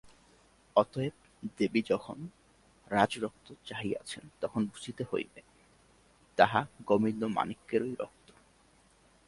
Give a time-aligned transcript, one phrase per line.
[0.75, 1.15] অতএব
[1.57, 2.17] দেবী যখন
[2.91, 5.41] রাজরক্ত চাহিয়াছেন তখন বুঝিতে হইবে,
[6.37, 8.27] তাহা গোবিন্দমাণিক্যেরই রক্ত।